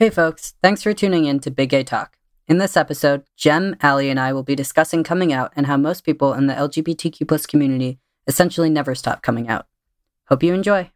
[0.00, 2.18] Hey folks, thanks for tuning in to Big Gay Talk.
[2.46, 6.02] In this episode, Jem, Allie, and I will be discussing coming out and how most
[6.02, 7.98] people in the LGBTQ community
[8.28, 9.66] essentially never stop coming out.
[10.28, 10.92] Hope you enjoy.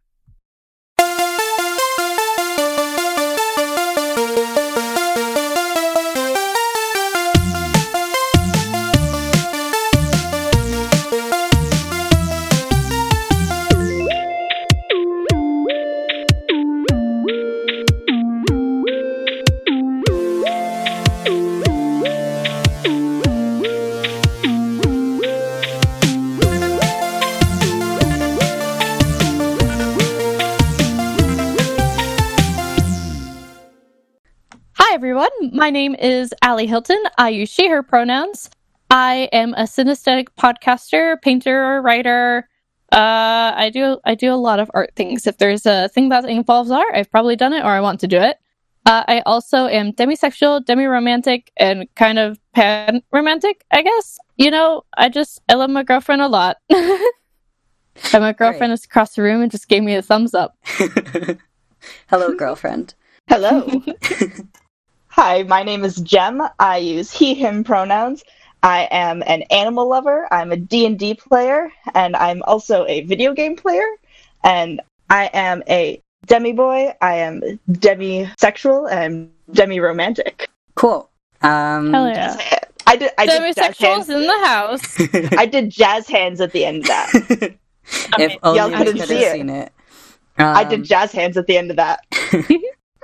[35.51, 37.01] My name is Allie Hilton.
[37.17, 38.49] I use she, her pronouns.
[38.89, 42.47] I am a synesthetic podcaster, painter, writer.
[42.91, 45.25] Uh, I do I do a lot of art things.
[45.25, 48.07] If there's a thing that involves art, I've probably done it or I want to
[48.07, 48.37] do it.
[48.85, 54.19] Uh, I also am demisexual, demi-romantic, and kind of pan-romantic, I guess.
[54.35, 56.57] You know, I just I love my girlfriend a lot.
[56.69, 57.01] and
[58.13, 60.57] my girlfriend is across the room and just gave me a thumbs up.
[62.07, 62.93] Hello, girlfriend.
[63.27, 63.81] Hello.
[65.15, 66.41] Hi, my name is Jem.
[66.57, 68.23] I use he, him pronouns.
[68.63, 70.27] I am an animal lover.
[70.33, 73.85] I'm a D&D player, and I'm also a video game player.
[74.43, 76.95] And I am a demi boy.
[76.99, 80.49] I am demisexual and demi romantic.
[80.73, 81.07] Cool.
[81.43, 82.35] Um, Hell yeah.
[82.87, 83.11] I did.
[83.19, 84.09] I did jazz Demisexuals hands.
[84.09, 84.99] in the house.
[85.37, 87.09] I did jazz hands at the end of that.
[88.17, 89.31] if y'all only we couldn't could have see it.
[89.33, 89.71] seen it.
[90.39, 91.99] I Um, did jazz hands at the end of that.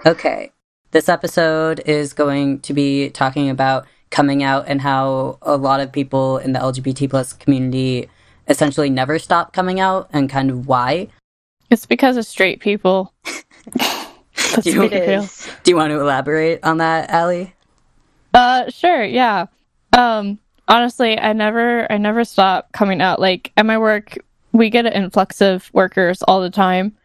[0.06, 0.50] Okay.
[0.92, 5.92] This episode is going to be talking about coming out and how a lot of
[5.92, 8.10] people in the LGBT plus community
[8.48, 11.08] essentially never stop coming out and kind of why.
[11.70, 13.14] It's because of straight people.
[13.76, 15.24] That's Do you- pretty It real.
[15.24, 15.48] is.
[15.64, 17.54] Do you want to elaborate on that, Allie?
[18.34, 19.46] Uh, sure, yeah.
[19.96, 23.20] Um, honestly, I never, I never stop coming out.
[23.20, 24.18] Like at my work,
[24.54, 26.96] we get an influx of workers all the time.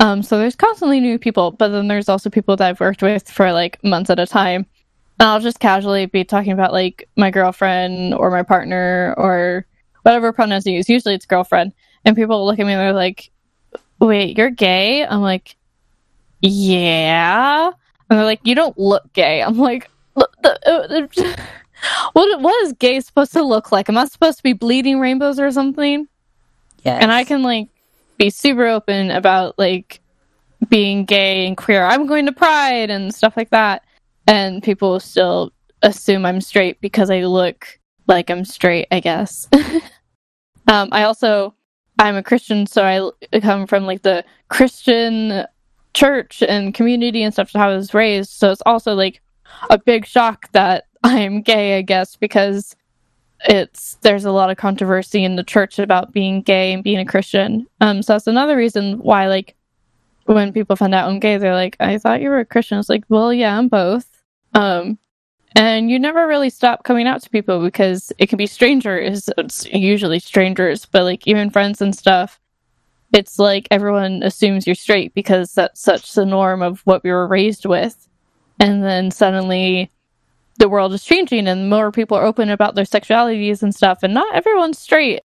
[0.00, 3.28] Um, so there's constantly new people, but then there's also people that I've worked with
[3.28, 4.66] for like months at a time.
[5.18, 9.66] And I'll just casually be talking about like my girlfriend or my partner or
[10.02, 10.88] whatever pronouns you use.
[10.88, 11.72] Usually it's girlfriend,
[12.04, 13.30] and people look at me and they're like,
[13.98, 15.56] "Wait, you're gay?" I'm like,
[16.40, 17.66] "Yeah,"
[18.08, 21.36] and they're like, "You don't look gay." I'm like, the- uh,
[22.12, 23.88] what what is gay supposed to look like?
[23.88, 26.06] Am I supposed to be bleeding rainbows or something?
[26.84, 27.02] Yes.
[27.02, 27.68] And I can like
[28.18, 30.00] be super open about like
[30.68, 31.84] being gay and queer.
[31.84, 33.84] I'm going to Pride and stuff like that,
[34.26, 35.52] and people still
[35.82, 38.88] assume I'm straight because I look like I'm straight.
[38.90, 39.48] I guess.
[40.66, 41.54] um, I also
[41.98, 42.84] I'm a Christian, so
[43.32, 45.44] I come from like the Christian
[45.94, 47.52] church and community and stuff.
[47.52, 49.22] How I was raised, so it's also like
[49.70, 51.78] a big shock that I'm gay.
[51.78, 52.74] I guess because
[53.40, 57.06] it's there's a lot of controversy in the church about being gay and being a
[57.06, 57.66] Christian.
[57.80, 59.54] Um, so that's another reason why like
[60.24, 62.88] when people find out I'm gay, they're like, "I thought you were a Christian." It's
[62.88, 64.06] like, well, yeah, I'm both.
[64.54, 64.98] Um,
[65.56, 69.30] and you never really stop coming out to people because it can be strangers.
[69.38, 72.38] It's usually strangers, but like even friends and stuff.
[73.14, 77.26] It's like everyone assumes you're straight because that's such the norm of what we were
[77.26, 78.06] raised with.
[78.60, 79.90] And then suddenly
[80.58, 84.14] the world is changing and more people are open about their sexualities and stuff and
[84.14, 85.22] not everyone's straight.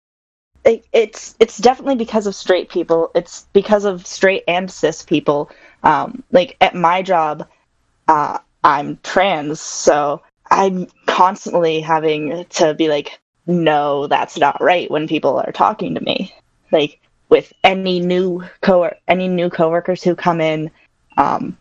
[0.65, 3.11] it, it's it's definitely because of straight people.
[3.15, 5.51] It's because of straight and cis people.
[5.83, 7.47] Um, like at my job,
[8.09, 15.09] uh, I'm trans, so I'm constantly having to be like, no, that's not right when
[15.09, 16.35] people are talking to me.
[16.71, 20.71] Like with any new co any new coworkers who come in,
[21.17, 21.57] um,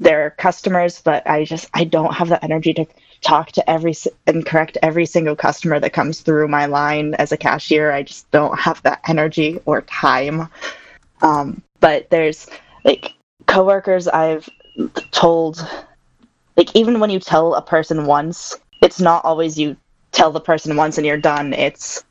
[0.00, 2.86] they're customers, but I just I don't have the energy to
[3.24, 3.94] talk to every
[4.26, 7.90] and correct every single customer that comes through my line as a cashier.
[7.90, 10.48] I just don't have that energy or time.
[11.22, 12.46] Um, but there's
[12.84, 13.14] like
[13.46, 14.48] coworkers I've
[15.10, 15.66] told,
[16.56, 19.76] like even when you tell a person once, it's not always you
[20.12, 21.52] tell the person once and you're done.
[21.54, 22.04] It's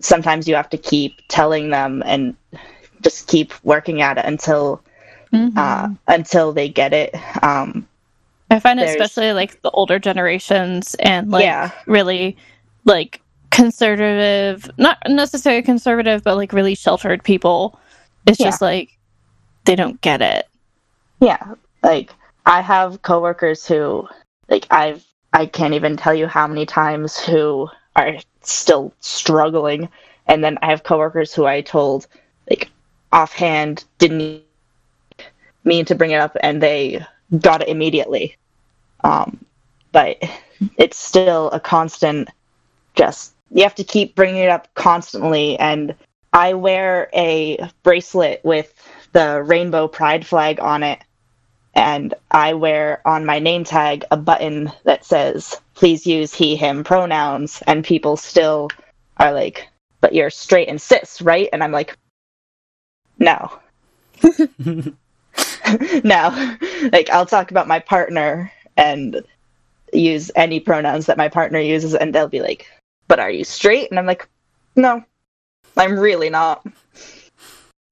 [0.00, 2.36] sometimes you have to keep telling them and
[3.00, 4.82] just keep working at it until
[5.56, 7.14] uh, until they get it.
[7.42, 7.88] Um,
[8.52, 11.70] I find there's- especially like the older generations and like Yeah.
[11.86, 12.36] really
[12.84, 13.20] like
[13.50, 17.78] conservative, not necessarily conservative, but like really sheltered people.
[18.26, 18.46] It's Yeah.
[18.46, 18.90] just like
[19.64, 20.48] they don't get it.
[21.20, 22.12] Yeah, like
[22.46, 24.06] I have coworkers who
[24.48, 29.88] like I've I can't even tell you how many times who are still struggling
[30.26, 32.06] and then I have coworkers who I told
[32.50, 32.68] like
[33.12, 34.42] offhand didn't
[35.64, 37.02] mean to bring it up and they
[37.40, 38.36] got it immediately.
[39.04, 39.44] Um,
[39.92, 40.22] but
[40.76, 42.28] it's still a constant.
[42.94, 45.94] Just you have to keep bringing it up constantly, and
[46.32, 48.72] I wear a bracelet with
[49.12, 51.00] the rainbow pride flag on it,
[51.74, 57.62] and I wear on my name tag a button that says "Please use he/him pronouns,"
[57.66, 58.70] and people still
[59.18, 59.68] are like,
[60.00, 61.96] "But you're straight and cis, right?" And I'm like,
[63.18, 63.58] "No."
[66.04, 66.56] no.
[66.92, 68.52] Like I'll talk about my partner
[68.82, 69.22] and
[69.92, 72.66] use any pronouns that my partner uses and they'll be like,
[73.08, 74.28] "But are you straight?" And I'm like,
[74.76, 75.04] "No.
[75.76, 76.66] I'm really not."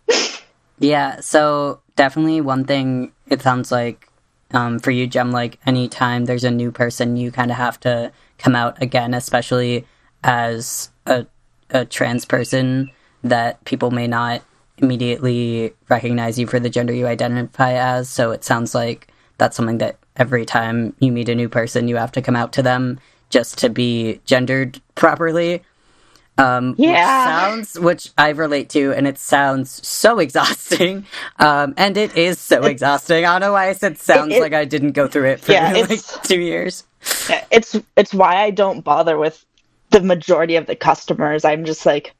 [0.80, 4.08] Yeah, so definitely one thing it sounds like
[4.52, 8.10] um, for you, Jem, like anytime there's a new person, you kind of have to
[8.38, 9.84] come out again, especially
[10.24, 11.26] as a,
[11.68, 12.90] a trans person
[13.22, 14.42] that people may not
[14.78, 18.08] immediately recognize you for the gender you identify as.
[18.08, 21.96] So it sounds like that's something that every time you meet a new person, you
[21.96, 23.00] have to come out to them
[23.30, 25.62] just to be gendered properly.
[26.38, 26.90] Um, Yeah.
[26.90, 27.26] Which
[27.74, 31.06] sounds, which I relate to, and it sounds so exhausting.
[31.38, 33.24] Um, and it is so exhausting.
[33.24, 35.52] I don't know why I said sounds it- like I didn't go through it for
[35.52, 36.84] Yeah, like two years.
[37.50, 39.42] It's it's why I don't bother with
[39.88, 41.46] the majority of the customers.
[41.46, 42.14] I'm just like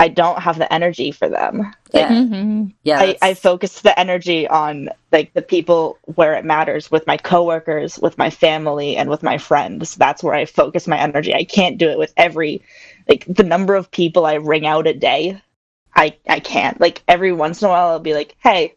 [0.00, 1.72] I don't have the energy for them.
[1.92, 2.08] Yeah.
[2.08, 3.00] hmm Yeah.
[3.02, 8.00] I, I focus the energy on like the people where it matters with my coworkers,
[8.00, 9.96] with my family, and with my friends.
[9.96, 11.34] That's where I focus my energy.
[11.34, 12.62] I can't do it with every
[13.10, 15.40] like the number of people I ring out a day.
[15.96, 16.80] I I can't.
[16.80, 18.74] Like every once in a while I'll be like, Hey,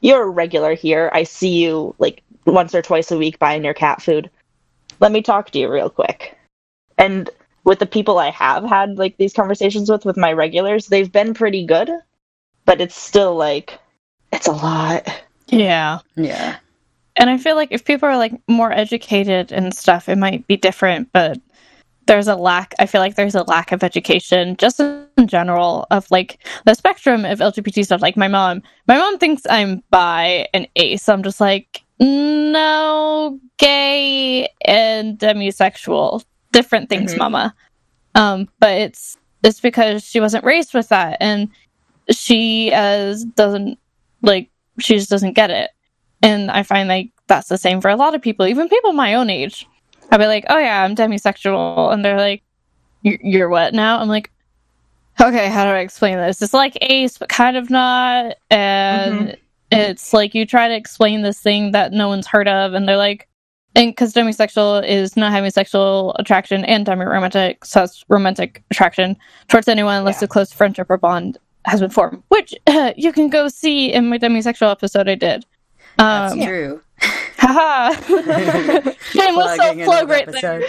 [0.00, 1.10] you're a regular here.
[1.12, 4.30] I see you like once or twice a week buying your cat food.
[5.00, 6.38] Let me talk to you real quick.
[6.98, 7.30] And
[7.64, 11.34] with the people I have had like these conversations with with my regulars, they've been
[11.34, 11.90] pretty good
[12.64, 13.78] but it's still like
[14.32, 15.08] it's a lot.
[15.48, 15.98] Yeah.
[16.16, 16.56] yeah.
[17.16, 20.56] And I feel like if people are like more educated and stuff, it might be
[20.56, 21.38] different, but
[22.06, 26.10] there's a lack I feel like there's a lack of education just in general of
[26.10, 28.02] like the spectrum of LGBT stuff.
[28.02, 31.08] Like my mom my mom thinks I'm bi and ace.
[31.08, 36.24] I'm just like no gay and demisexual.
[36.52, 37.18] Different things, Mhm.
[37.18, 37.54] mama.
[38.14, 41.48] Um, but it's it's because she wasn't raised with that and
[42.10, 43.78] she as doesn't
[44.22, 45.70] like she just doesn't get it.
[46.22, 49.14] And I find like that's the same for a lot of people, even people my
[49.14, 49.66] own age.
[50.10, 52.42] I'll be like, "Oh yeah, I'm demisexual," and they're like,
[53.02, 54.30] "You're, you're what now?" I'm like,
[55.20, 56.42] "Okay, how do I explain this?
[56.42, 59.36] It's like ace, but kind of not." And
[59.70, 62.96] it's like you try to explain this thing that no one's heard of, and they're
[62.98, 63.26] like,
[63.74, 69.16] and because demisexual is not having sexual attraction and demi-romantic so it's romantic attraction
[69.48, 70.26] towards anyone unless Yeah.
[70.26, 72.54] a close friendship or bond has been formed, which
[72.96, 75.46] you can go see in my demisexual episode I did.
[75.96, 76.82] That's Um, true.
[77.38, 77.92] haha.
[79.12, 80.62] Shameless Plugging self plug another right there.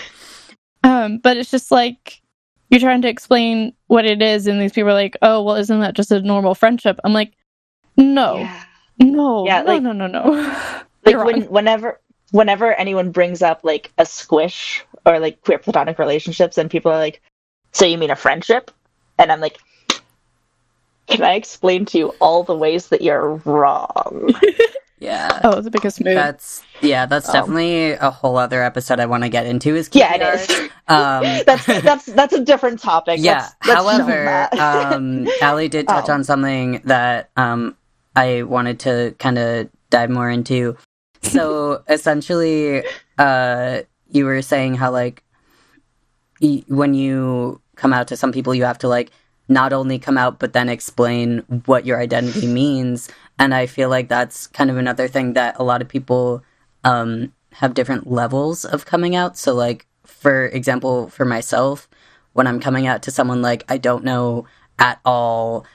[0.83, 2.21] Um, but it's just like
[2.69, 5.79] you're trying to explain what it is, and these people are like, "Oh, well, isn't
[5.79, 7.33] that just a normal friendship?" I'm like,
[7.97, 8.63] "No, Yeah.
[8.99, 10.21] no, Yeah, no, like- no, no, no."
[11.05, 11.99] Like when whenever
[12.33, 16.97] whenever anyone brings up like a squish or like queer platonic relationships and people are
[16.99, 17.21] like,
[17.71, 18.69] So you mean a friendship?
[19.17, 19.57] And I'm like
[21.07, 24.33] can I explain to you all the ways that you're wrong?
[24.99, 25.41] Yeah.
[25.43, 26.15] oh, the biggest move.
[26.15, 29.89] That's yeah, that's Um, definitely a whole other episode I want to get into is
[29.91, 30.49] yeah, it KPIs.
[30.49, 30.69] is.
[30.87, 33.19] Um that's that's that's a different topic.
[33.19, 33.33] yeah.
[33.41, 34.53] Let's- let's However, that.
[34.57, 36.13] um Allie did touch Oh.
[36.13, 37.75] on something that um
[38.15, 40.77] I wanted to kind of dive more into.
[41.23, 42.83] So essentially,
[43.17, 45.23] uh you were saying how like
[46.41, 49.11] y- when you come out to some people you have to like
[49.49, 53.09] not only come out but then explain what your identity means.
[53.39, 56.43] And i feel like that's kind of another thing that a lot of people
[56.83, 59.37] um have different levels of coming out.
[59.37, 61.87] So like for example for myself
[62.33, 64.45] when i'm coming out to someone like i don't know
[64.79, 65.65] at all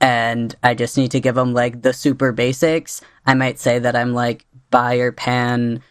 [0.00, 3.94] and i just need to give them like the super basics i might say that
[3.96, 5.82] i'm like bi or pan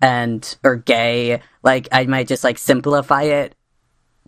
[0.00, 3.54] and or gay like i might just like simplify it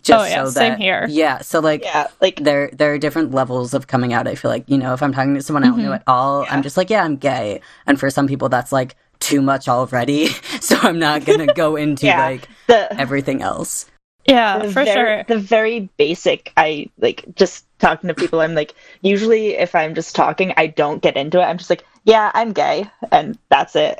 [0.01, 1.07] just Oh, yeah, so same that here.
[1.09, 4.29] yeah so like yeah, like there there are different levels of coming out.
[4.29, 5.95] I feel like you know if I'm talking to someone I don't know Mhm.
[5.95, 6.53] at all, Yeah.
[6.53, 10.27] I'm just like yeah I'm gay, and for some people that's like too much already.
[10.61, 12.17] so I'm not gonna go into Yeah.
[12.23, 13.87] like the everything else.
[14.25, 15.23] yeah, the for very, sure.
[15.27, 16.53] The very basic.
[16.55, 18.41] I like just talking to people.
[18.41, 21.43] I'm like, usually if I'm just talking, I don't get into it.
[21.43, 23.99] I'm just like, yeah, I'm gay, and that's it.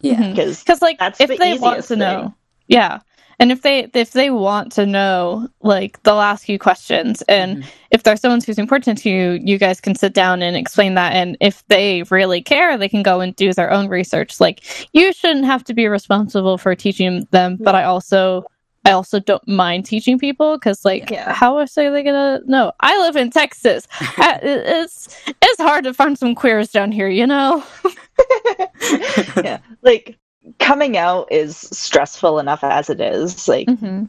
[0.00, 0.30] Yeah.
[0.30, 1.98] Because Because like That's if the they want to thing.
[1.98, 2.34] know,
[2.68, 3.00] yeah,
[3.38, 7.66] and if they if they want to know like they'll ask you questions and Mhm.
[7.90, 11.14] if there's someone who's important to you you guys can sit down and explain that
[11.14, 15.12] and if they really care they can go and do their own research like you
[15.12, 18.44] shouldn't have to be responsible for teaching them but i also
[18.90, 21.32] i also don't mind teaching people because like Yeah.
[21.32, 22.72] how else are they gonna know?
[22.80, 23.86] I live in texas.
[24.00, 27.64] I- it's it's hard to find some queers down here you know?
[29.44, 30.18] Yeah, like
[30.58, 33.48] coming out is stressful enough as it is.
[33.48, 34.04] Like hmm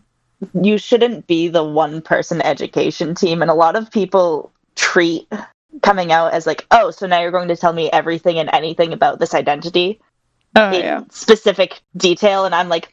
[0.59, 5.27] you shouldn't be the one person education team, and a lot of people treat
[5.83, 8.91] coming out as like, oh, so now you're going to tell me everything and anything
[8.91, 9.99] about this identity
[10.55, 11.03] oh in yeah.
[11.11, 12.89] specific detail, and I'm like,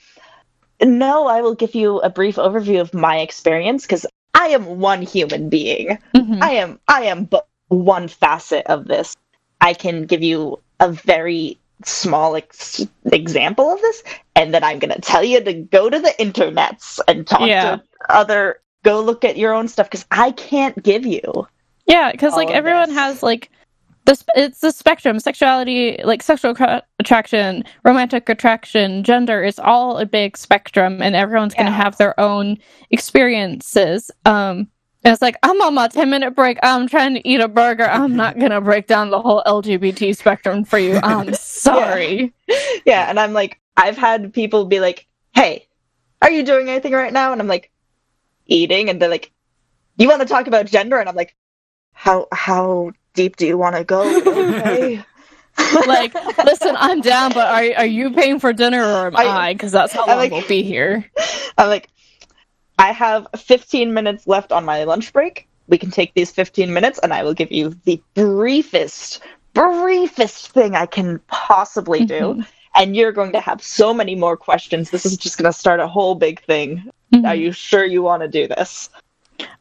[0.82, 5.02] no, I will give you a brief overview of my experience because I am one
[5.02, 5.99] human being.
[6.14, 6.42] Mhm.
[6.42, 9.16] I am I am but one facet of this.
[9.61, 14.02] I can give you a very small ex- example of this,
[14.37, 17.76] and then I'm gonna tell you to go to the internets and talk Yeah.
[17.76, 18.61] to other.
[18.85, 21.47] Go look at your own stuff because I can't give you.
[21.87, 22.99] Yeah, because like everyone this.
[22.99, 23.50] has like
[24.09, 24.25] this.
[24.35, 25.21] It's the spectrum.
[25.21, 31.55] Sexuality, like sexual cra- attraction, romantic attraction, gender is all a big spectrum, and everyone's
[31.55, 32.57] gonna have their own
[32.91, 34.11] experiences.
[34.25, 34.69] Um,
[35.05, 36.59] and it's like I'm on my ten minute break.
[36.62, 37.85] I'm trying to eat a burger.
[37.85, 40.99] I'm not gonna break down the whole LGBT spectrum for you.
[41.03, 42.33] I'm sorry.
[42.85, 45.69] Yeah, and I'm like, I've had people be like, "Hey,
[46.23, 47.71] are you doing anything right now?" And I'm like,
[48.47, 49.31] "Eating," and they're like,
[49.99, 51.37] "You want to talk about gender?" And I'm like,
[51.93, 54.03] "How how deep do you want to go?"
[54.59, 55.05] Okay.
[55.87, 59.53] like, listen, I'm down, but are are you paying for dinner or am I-?
[59.53, 61.05] Because that's how long like- we'll be here.
[61.59, 61.89] I'm like,
[62.79, 65.49] I have 15 minutes left on my lunch break.
[65.67, 69.21] We can take these 15 minutes, and I will give you the briefest,
[69.53, 72.21] briefest thing I can possibly do.
[72.35, 72.47] Mhm.
[72.77, 74.91] And you're going to have so many more questions.
[74.91, 76.89] This is just going to start a whole big thing.
[77.13, 77.27] Mhm.
[77.27, 78.91] Are you sure you want to do this?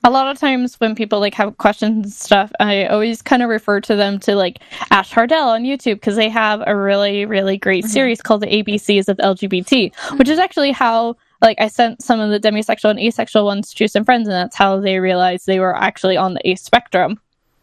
[0.03, 3.49] A lot of times when people like have questions and stuff i always kind of
[3.49, 4.59] refer to them to like
[4.91, 7.89] ash hardell on youtube because they have a really really great Mhm.
[7.89, 12.29] series called the abcs of lgbt which is actually how like i sent some of
[12.29, 15.75] the demisexual and asexual ones to some friends and that's how they realized they were
[15.75, 17.19] actually on the ace spectrum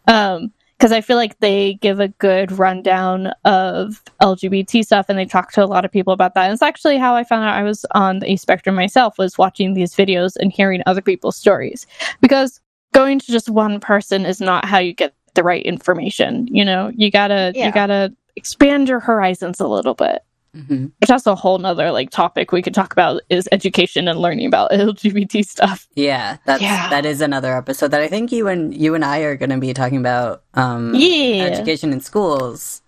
[0.07, 0.51] um
[0.85, 5.51] because i feel like they give a good rundown of lgbt stuff and they talk
[5.51, 6.43] to a lot of people about that.
[6.43, 9.73] And it's actually how i found out i was on the spectrum myself was watching
[9.73, 11.87] these videos and hearing other people's stories.
[12.21, 12.61] Because
[12.93, 16.91] going to just one person is not how you get the right information you know?
[16.95, 17.65] You gotta Yeah.
[17.65, 20.21] you gotta expand your horizons a little bit
[20.55, 20.91] Mhm.
[21.01, 24.45] which that's a whole nother like topic we could talk about is education and learning
[24.47, 26.89] about lgbt stuff Yeah, that's Yeah.
[26.89, 29.57] that is another episode that I think you and you and I are going to
[29.57, 30.43] be talking about.
[30.53, 32.81] Um, yeah education in schools.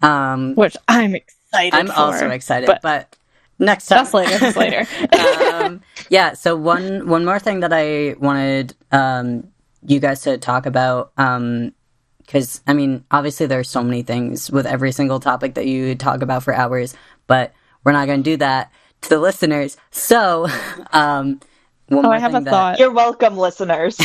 [0.00, 1.92] Um, which i'm excited I'm for.
[1.98, 3.16] also excited, but- but,
[3.58, 3.98] next time.
[3.98, 4.86] that's later that's later
[5.52, 6.34] um, yeah.
[6.34, 9.48] So one one more thing that I wanted um,
[9.86, 11.10] you guys to talk about,
[12.28, 16.20] because I mean, obviously there's so many things with every single topic that you talk
[16.20, 16.94] about for hours,
[17.26, 17.54] but
[17.84, 18.70] we're not going to do that
[19.00, 19.78] to the listeners.
[19.90, 20.46] So,
[20.92, 21.40] um,
[21.88, 23.98] one oh more i have a that- thought You're welcome, listeners.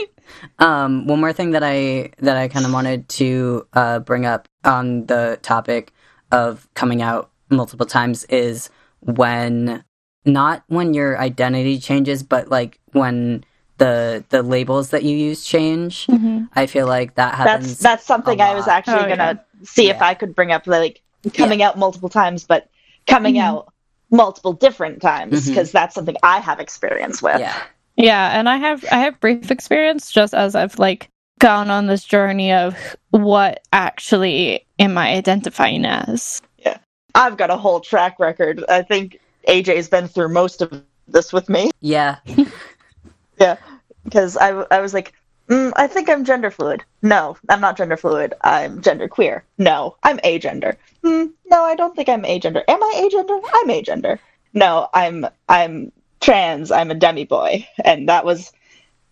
[0.58, 4.48] um, one more thing that I that I kind of wanted to uh, bring up
[4.64, 5.92] on the topic
[6.32, 8.70] of coming out multiple times is
[9.00, 9.84] when
[10.24, 13.44] not when your identity changes, but like when
[13.76, 16.06] the the labels that you use change.
[16.06, 16.27] Mhm.
[16.54, 17.68] I feel like that happens.
[17.68, 21.02] that's that's something I was actually Oh, gonna see if I could bring up like
[21.34, 22.68] coming out multiple times, but
[23.06, 23.42] coming Mhm.
[23.42, 23.72] out
[24.10, 27.38] multiple different times because that's something I have experience with.
[27.40, 27.54] yeah,
[27.96, 32.04] Yeah, and I have I have brief experience just as I've like gone on this
[32.04, 36.40] journey of what actually am I identifying as.
[36.58, 36.78] Yeah.
[37.14, 38.64] I've got a whole track record.
[38.68, 42.16] I think AJ's been through most of this with me yeah,
[43.40, 43.56] yeah.
[44.04, 45.12] because I I was like,
[45.48, 46.84] mm, I think I'm gender fluid.
[47.02, 48.34] No, I'm not gender fluid.
[48.42, 49.44] I'm gender queer.
[49.58, 50.76] No, I'm agender.
[51.04, 52.62] Mm, no, I don't think I'm agender.
[52.68, 53.40] Am I agender?
[53.52, 54.18] I'm agender.
[54.54, 56.70] No, I'm I'm trans.
[56.70, 58.52] I'm a demi boy, and that was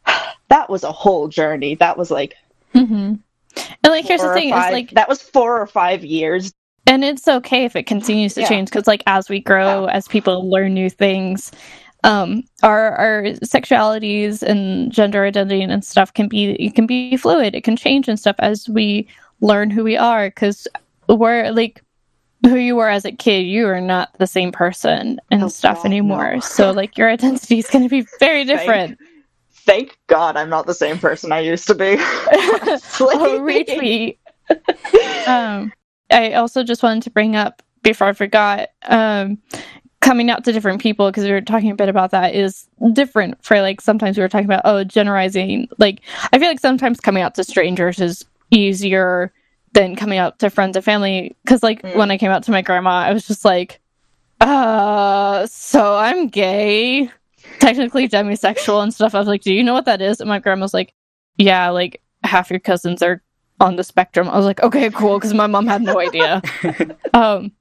[0.49, 1.75] that was a whole journey.
[1.77, 2.35] That was like
[2.75, 3.15] Mm-hmm.
[3.55, 6.53] And like here's the thing five- is like that was four or five years.
[6.87, 8.49] and it's okay if it continues to Yeah.
[8.49, 11.53] change because like as we grow as people learn new things
[12.05, 17.55] um our our sexualities and gender identity and stuff can be it can be fluid
[17.55, 19.09] it can change and stuff as we
[19.41, 20.69] learn who we are because
[21.09, 21.83] we're like
[22.45, 25.79] who you were as a kid you are not the same person and Oh, stuff
[25.79, 26.41] God, anymore no.
[26.41, 28.99] so like your identity is going to be very different
[29.51, 31.97] Thank God I'm not the same person I used to be.
[31.99, 32.79] oh,
[33.43, 34.17] retweet.
[35.27, 35.73] um,
[36.09, 38.69] I also just wanted to bring up before I forgot.
[38.85, 39.39] Um,
[40.01, 43.43] coming out to different people because we were talking a bit about that is different
[43.45, 46.01] for like sometimes we were talking about oh generalizing like
[46.33, 49.33] i feel like sometimes coming out to strangers is easier
[49.73, 51.97] than coming out to friends and family because like Mm.
[51.97, 53.81] when i came out to my grandma i was just like
[54.41, 57.11] uh so i'm gay
[57.61, 59.15] technically demisexual and stuff.
[59.15, 60.21] I was like do you know what that is?
[60.21, 60.93] And my grandma's like
[61.39, 63.23] yeah like half your cousins are
[63.61, 64.29] on the spectrum.
[64.29, 66.43] I was like okay cool because my mom had no idea.
[67.15, 67.53] Um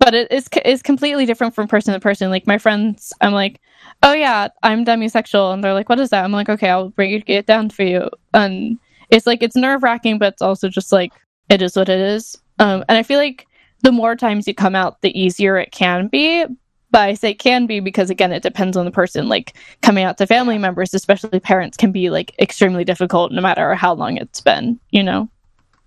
[0.00, 2.30] but it is it's completely different from person to person.
[2.30, 3.60] Like my friends, I'm like,
[4.02, 6.24] oh yeah, I'm demisexual, and they're like, what is that?
[6.24, 8.08] I'm like, okay, I'll break it, it down for you.
[8.34, 8.78] And
[9.10, 11.12] it's like it's nerve wracking, but it's also just like
[11.50, 12.36] it is what it is.
[12.58, 13.46] Um, and I feel like
[13.82, 16.46] the more times you come out, the easier it can be.
[16.92, 19.28] But I say can be because again, it depends on the person.
[19.28, 23.74] Like coming out to family members, especially parents, can be like extremely difficult, no matter
[23.74, 24.80] how long it's been.
[24.90, 25.28] You know.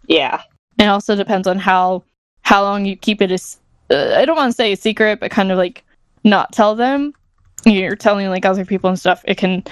[0.07, 0.43] Yeah.
[0.77, 2.03] It also depends on how
[2.43, 3.57] how long you keep it as
[3.89, 5.83] uh, I don't want to say a secret, but kind of like
[6.23, 7.13] not tell them.
[7.65, 9.23] You're telling like other people and stuff.
[9.25, 9.63] It can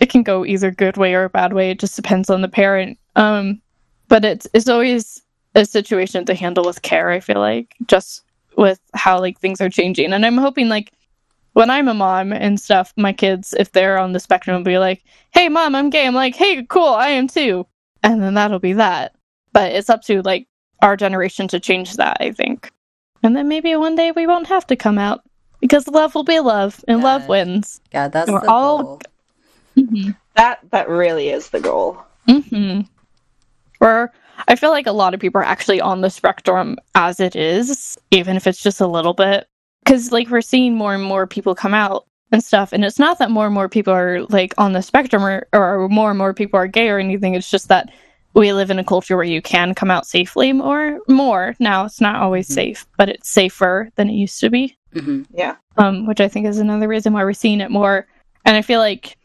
[0.00, 1.70] it can go either good way or a bad way.
[1.70, 2.98] It just depends on the parent.
[3.16, 3.60] Um,
[4.08, 5.22] but it's it's always
[5.54, 7.10] a situation to handle with care.
[7.10, 8.22] I feel like just
[8.56, 10.92] with how like things are changing, and I'm hoping like
[11.52, 14.78] when I'm a mom and stuff, my kids, if they're on the spectrum, will be
[14.78, 15.02] like,
[15.32, 17.66] "Hey, mom, I'm gay." I'm like, "Hey, cool, I am too,"
[18.02, 19.14] and then that'll be that.
[19.52, 20.48] But it's up to like
[20.82, 22.70] our generation to change that, I think.
[23.24, 25.22] And then maybe one day we won't have to come out
[25.60, 27.80] because love will be love and love wins.
[27.90, 29.00] God, that's We're the all- goal.
[29.76, 30.10] Mm-hmm.
[30.36, 32.00] That that really is the goal.
[32.28, 32.82] Mm-hmm.
[33.80, 34.12] Or
[34.46, 37.96] I feel like a lot of people are actually on the spectrum as it is,
[38.10, 39.48] even if it's just a little bit.
[39.84, 43.18] Because like we're seeing more and more people come out and stuff, and it's not
[43.18, 46.34] that more and more people are like on the spectrum or, or more and more
[46.34, 47.34] people are gay or anything.
[47.34, 47.90] It's just that
[48.34, 50.98] we live in a culture where you can come out safely more.
[51.08, 52.54] More now, it's not always Mhm.
[52.54, 55.56] safe, but it's safer than it used to be hmm Yeah.
[55.76, 58.06] um, which I think is another reason why we're seeing it more.
[58.44, 59.16] And I feel like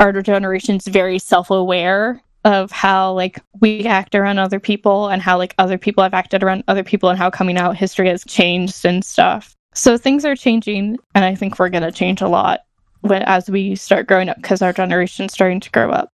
[0.00, 5.36] our generation is very self-aware of how like we act around other people and how
[5.36, 8.84] like other people have acted around other people and how coming out history has changed
[8.84, 9.54] and stuff.
[9.74, 12.60] So things are changing, and I think we're gonna change a lot
[13.02, 16.08] when as we start growing up because our generation's starting to grow up.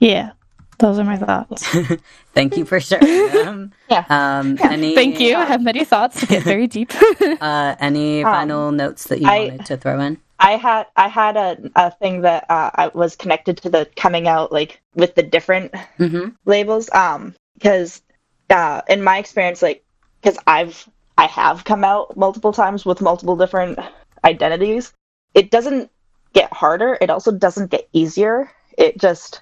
[0.00, 0.32] Yeah,
[0.78, 1.66] those are my thoughts.
[2.34, 3.72] Thank you for sharing them.
[3.88, 4.04] Yeah.
[4.08, 4.70] Um, Yeah.
[4.72, 5.36] Any, Thank you.
[5.36, 6.92] I have many thoughts to get very deep.
[7.40, 10.18] Uh, any Um, final notes that you I- wanted to throw in?
[10.40, 14.26] I had I had a, a thing that uh, I was connected to the coming
[14.26, 18.02] out like with the different hmm labels um because
[18.50, 19.84] uh in my experience like
[20.20, 23.78] because I've I have come out multiple times with multiple different
[24.24, 24.92] identities
[25.34, 25.88] it doesn't
[26.32, 29.40] get harder it also doesn't get easier it just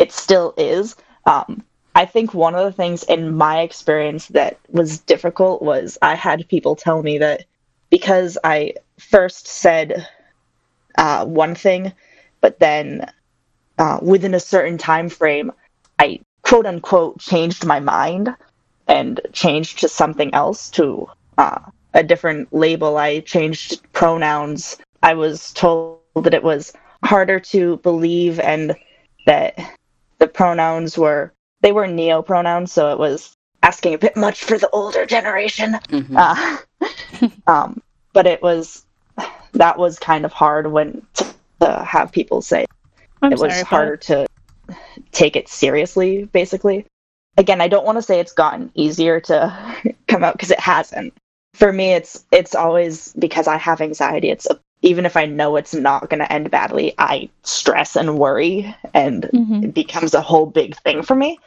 [0.00, 1.62] it still is um
[1.94, 6.48] I think one of the things in my experience that was difficult was I had
[6.48, 7.44] people tell me that
[7.90, 10.06] because I first said
[10.96, 11.92] uh, one thing,
[12.40, 13.06] but then
[13.78, 15.52] uh, within a certain time frame,
[15.98, 18.34] I quote unquote changed my mind
[18.86, 21.08] and changed to something else to
[21.38, 21.58] uh,
[21.94, 22.96] a different label.
[22.96, 24.78] I changed pronouns.
[25.02, 26.72] I was told that it was
[27.04, 28.76] harder to believe and
[29.26, 29.58] that
[30.20, 34.56] the pronouns were they were neo pronouns, so it was asking a bit much for
[34.56, 35.74] the older generation.
[35.90, 36.58] hmm Uh,
[37.46, 38.84] um, but it was
[39.52, 41.26] that was kind of hard when to,
[41.60, 42.64] to have people say
[43.20, 44.26] I'm it was sorry, harder to
[45.12, 46.86] take it seriously basically.
[47.36, 49.34] Again i don't want to say it's gotten easier to
[50.08, 51.14] come out because it hasn't.
[51.54, 54.46] For me it's it's always because i have anxiety it's
[54.90, 59.30] even if i know it's not going to end badly i stress and worry and
[59.32, 59.64] Mhm.
[59.64, 61.38] it becomes a whole big thing for me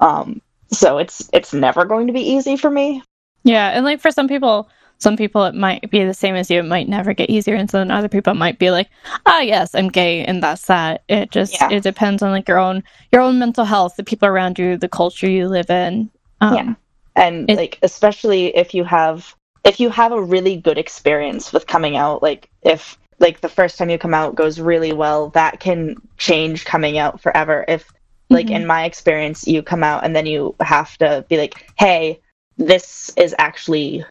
[0.00, 0.40] um
[0.80, 3.02] so it's it's never going to be easy for me
[3.42, 6.58] Yeah, and like for some people, some people it might be the same as you.
[6.60, 8.88] It might never get easier, and then other people might be like,
[9.24, 11.00] "Ah, yes, I'm gay," and that's that.
[11.08, 11.70] It just Yeah.
[11.76, 12.82] it depends on like your own
[13.12, 16.10] your own mental health, the people around you, the culture you live in.
[16.42, 16.74] Um, Yeah.
[17.16, 21.66] and It- like especially if you have if you have a really good experience with
[21.66, 25.60] coming out like if like the first time you come out goes really well that
[25.60, 27.64] can change coming out forever.
[27.68, 27.92] If
[28.30, 28.56] like Mhm.
[28.56, 32.20] in my experience you come out and then you have to be like hey
[32.56, 34.04] this is actually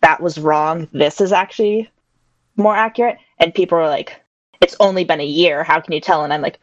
[0.00, 0.88] that was wrong.
[0.92, 1.88] This is actually
[2.56, 3.16] more accurate.
[3.38, 4.14] And people are like
[4.60, 5.64] it's only been a year.
[5.64, 6.22] How can you tell?
[6.24, 6.58] And i'm like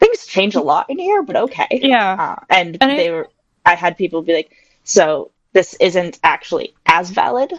[0.00, 1.68] things change a lot in here but okay.
[1.70, 2.16] Yeah.
[2.18, 3.28] uh, and, And I- they were
[3.66, 4.50] i had people be like
[4.84, 7.52] so this isn't actually as valid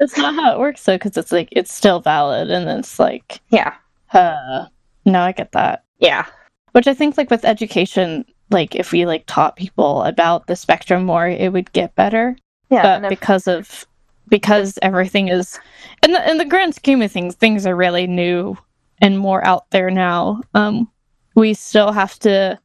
[0.00, 3.40] It's not how it works though, because it's like it's still valid, and it's like,
[3.50, 3.74] yeah
[4.12, 4.66] uh,
[5.04, 5.84] no, I get that.
[5.98, 6.26] yeah
[6.72, 11.04] Which I think like with education, like if we like taught people about the spectrum
[11.04, 12.36] more, it would get better.
[12.70, 13.84] yeah but if- because of
[14.28, 15.58] because everything is
[16.02, 18.56] in the in the grand scheme of things, things are really new
[19.00, 20.40] and more out there now.
[20.54, 20.90] Um,
[21.34, 22.58] we still have to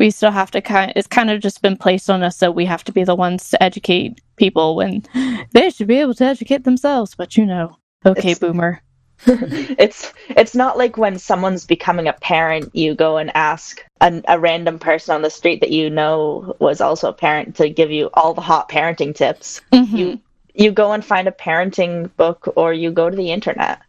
[0.00, 2.64] we still have to kind it's kind of just been placed on us that we
[2.64, 5.04] have to be the ones to educate people when
[5.52, 7.76] they should be able to educate themselves but you know.
[8.04, 8.80] Okay It's- boomer.
[9.26, 14.38] It's it's not like when someone's becoming a parent you go and ask a, a
[14.40, 18.08] random person on the street that you know was also a parent to give you
[18.14, 19.60] all the hot parenting tips.
[19.72, 19.92] Mhm.
[19.98, 20.20] you
[20.54, 23.80] you go and find a parenting book or you go to the internet.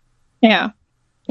[0.42, 0.72] Yeah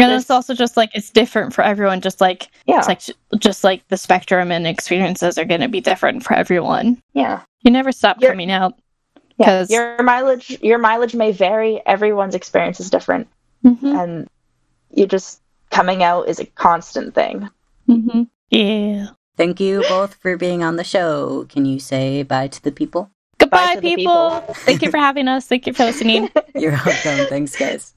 [0.01, 3.01] and There's- it's also just like it's different for everyone just like yeah it's like
[3.39, 7.71] just like the spectrum and experiences are going to be different for everyone yeah you
[7.71, 8.75] never stop You're- coming out
[9.39, 13.29] yeah 'Cause- your mileage your mileage may vary everyone's experience is different
[13.65, 14.03] Mhm.
[14.03, 14.29] and
[14.91, 17.49] you just coming out is a constant thing
[17.89, 18.23] mm-hmm.
[18.51, 21.47] yeah Thank you both for being on the show.
[21.49, 23.11] Can you say bye to the people?
[23.39, 23.97] goodbye to people.
[24.41, 24.55] people.
[24.69, 27.25] thank you for having us thank you for listening You're welcome.
[27.29, 27.95] Thanks, guys.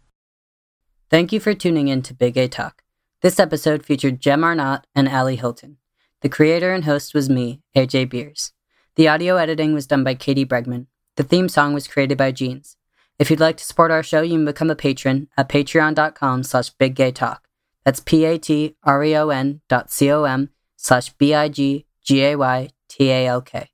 [1.13, 2.81] Thank you for tuning in to Big Gay Talk.
[3.21, 5.77] This episode featured Jem Arnott and Allie Hilton.
[6.21, 8.51] The creator and host was me, AJ Beers.
[8.95, 10.87] The audio editing was done by Katie Bregman.
[11.15, 12.77] The theme song was created by Jeans.
[13.19, 16.75] If you'd like to support our show, you can become a patron at patreon.com slash
[16.77, 17.41] biggaytalk.
[17.85, 23.69] That's P-A-T-R-E-O-N dot C-O-M slash B-I-G-G-A-Y-T-A-L-K.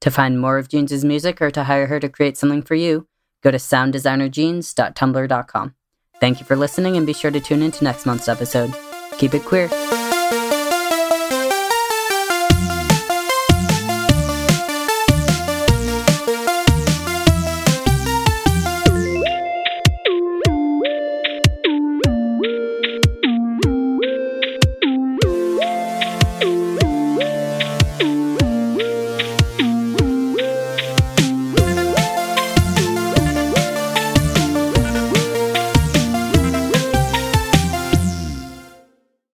[0.00, 3.06] To find more of Jeans' music or to hire her to create something for you,
[3.40, 5.75] go to sounddesignerjeans.tumblr.com.
[6.20, 8.74] Thank you for listening and be sure to tune in to next month's episode.
[9.18, 9.68] Keep it queer.